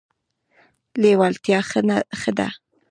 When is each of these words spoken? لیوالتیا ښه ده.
لیوالتیا 1.01 1.59
ښه 1.69 2.31
ده. 2.37 2.47